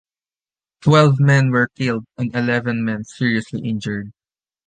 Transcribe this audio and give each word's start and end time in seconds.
Twelve 0.81 1.19
men 1.19 1.51
were 1.51 1.69
killed, 1.77 2.05
and 2.17 2.35
eleven 2.35 2.83
men 2.83 3.03
seriously 3.03 3.61
injured. 3.69 4.11